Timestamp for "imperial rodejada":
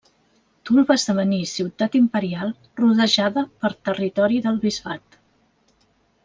1.99-3.45